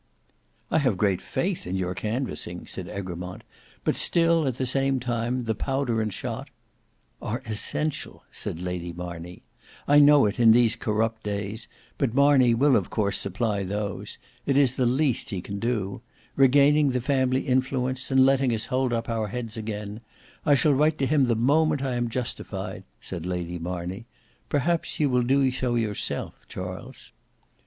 [0.71, 3.43] "I have great faith in your canvassing," said Egremont;
[3.83, 6.49] "but still, at the same time, the powder and shot—"
[7.21, 9.43] "Are essential," said Lady Marney,
[9.87, 11.67] "I know it, in these corrupt days:
[11.99, 14.17] but Marney will of course supply those.
[14.47, 16.01] It is the least he can do:
[16.35, 20.01] regaining the family influence, and letting us hold up our heads again.
[20.47, 24.07] I shall write to him the moment I am justified," said Lady Marney,
[24.49, 27.11] "perhaps you will do so yourself, Charles."